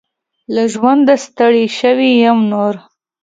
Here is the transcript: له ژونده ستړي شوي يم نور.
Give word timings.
له 0.53 0.63
ژونده 0.73 1.15
ستړي 1.25 1.65
شوي 1.79 2.11
يم 2.23 2.39
نور. 2.51 2.73